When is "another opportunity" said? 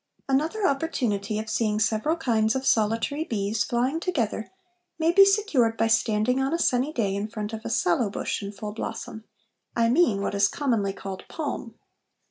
0.27-1.37